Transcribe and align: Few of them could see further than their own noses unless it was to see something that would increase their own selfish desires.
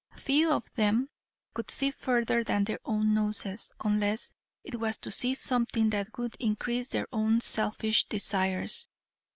Few 0.17 0.49
of 0.51 0.65
them 0.73 1.09
could 1.53 1.69
see 1.69 1.91
further 1.91 2.43
than 2.43 2.63
their 2.63 2.79
own 2.85 3.13
noses 3.13 3.71
unless 3.83 4.31
it 4.63 4.79
was 4.79 4.97
to 4.97 5.11
see 5.11 5.35
something 5.35 5.91
that 5.91 6.17
would 6.17 6.35
increase 6.39 6.89
their 6.89 7.07
own 7.13 7.39
selfish 7.39 8.05
desires. 8.07 8.89